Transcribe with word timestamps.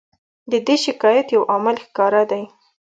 د 0.51 0.53
دې 0.67 0.75
شکایت 0.85 1.27
یو 1.35 1.43
عامل 1.51 1.75
ښکاره 1.85 2.23
دی. 2.31 2.43